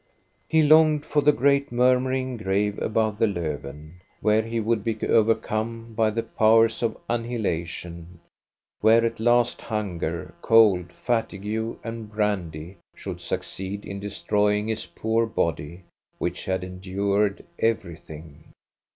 He 0.49 0.63
longed 0.63 1.05
for 1.05 1.21
the 1.21 1.31
great 1.31 1.71
murmuring 1.71 2.35
grave 2.35 2.81
above 2.81 3.19
the 3.19 3.27
Lofven, 3.27 3.99
where 4.19 4.41
he 4.41 4.59
would 4.59 4.83
be 4.83 4.97
overcome 5.05 5.93
by 5.93 6.09
the 6.09 6.23
powers^ 6.23 6.81
of 6.81 6.97
annihilation, 7.07 8.19
where 8.79 9.05
at 9.05 9.19
last 9.19 9.61
hunger, 9.61 10.33
cold, 10.41 10.91
fatigue, 10.91 11.77
and 11.83 12.09
brandy 12.11 12.77
should 12.95 13.21
succeed 13.21 13.85
in 13.85 13.99
destroying 13.99 14.69
his 14.69 14.87
poor 14.87 15.27
body, 15.27 15.83
which 16.17 16.45
had 16.45 16.63
endured 16.63 17.45
everything. 17.59 18.45